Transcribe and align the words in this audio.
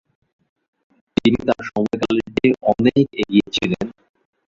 তিনি 1.17 1.39
তার 1.47 1.61
সময়কালের 1.69 2.27
থেকে 2.29 2.49
অনেক 2.71 2.95
এগিয়ে 3.21 3.47
ছিলেন। 3.55 3.85